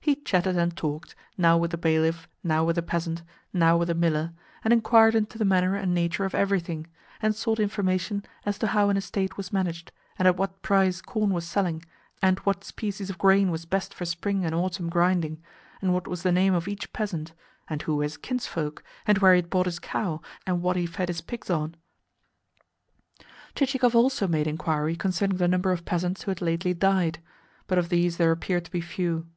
He 0.00 0.16
chatted 0.16 0.58
and 0.58 0.76
talked, 0.76 1.14
now 1.38 1.56
with 1.56 1.70
the 1.70 1.78
bailiff, 1.78 2.26
now 2.42 2.64
with 2.64 2.76
a 2.76 2.82
peasant, 2.82 3.22
now 3.52 3.76
with 3.76 3.88
a 3.88 3.94
miller, 3.94 4.32
and 4.64 4.72
inquired 4.72 5.14
into 5.14 5.38
the 5.38 5.44
manner 5.44 5.76
and 5.76 5.94
nature 5.94 6.24
of 6.24 6.34
everything, 6.34 6.88
and 7.22 7.36
sought 7.36 7.60
information 7.60 8.24
as 8.44 8.58
to 8.58 8.66
how 8.66 8.88
an 8.90 8.96
estate 8.96 9.36
was 9.36 9.52
managed, 9.52 9.92
and 10.18 10.26
at 10.26 10.36
what 10.36 10.60
price 10.60 11.00
corn 11.00 11.30
was 11.30 11.46
selling, 11.46 11.84
and 12.20 12.40
what 12.40 12.64
species 12.64 13.10
of 13.10 13.18
grain 13.18 13.48
was 13.52 13.64
best 13.64 13.94
for 13.94 14.04
spring 14.04 14.44
and 14.44 14.56
autumn 14.56 14.88
grinding, 14.90 15.40
and 15.80 15.94
what 15.94 16.08
was 16.08 16.24
the 16.24 16.32
name 16.32 16.52
of 16.52 16.66
each 16.66 16.92
peasant, 16.92 17.32
and 17.70 17.82
who 17.82 17.94
were 17.94 18.02
his 18.02 18.16
kinsfolk, 18.16 18.82
and 19.06 19.18
where 19.18 19.34
he 19.34 19.38
had 19.38 19.50
bought 19.50 19.66
his 19.66 19.78
cow, 19.78 20.20
and 20.48 20.62
what 20.62 20.74
he 20.74 20.84
fed 20.84 21.06
his 21.06 21.20
pigs 21.20 21.48
on. 21.48 21.76
Chichikov 23.54 23.94
also 23.94 24.26
made 24.26 24.48
inquiry 24.48 24.96
concerning 24.96 25.36
the 25.36 25.46
number 25.46 25.70
of 25.70 25.84
peasants 25.84 26.24
who 26.24 26.32
had 26.32 26.42
lately 26.42 26.74
died: 26.74 27.20
but 27.68 27.78
of 27.78 27.88
these 27.88 28.16
there 28.16 28.32
appeared 28.32 28.64
to 28.64 28.72
be 28.72 28.80
few. 28.80 29.28